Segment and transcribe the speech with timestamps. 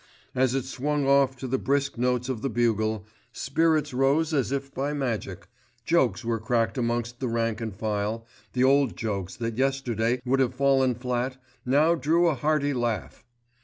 [0.33, 4.73] As it swung off to the brisk notes of the bugle, spirits rose as if
[4.73, 5.47] by magic,
[5.85, 10.55] jokes were cracked amongst the rank and file, the old jokes that yesterday would have
[10.55, 11.37] fallen flat
[11.67, 13.23] now drew a hearty laugh.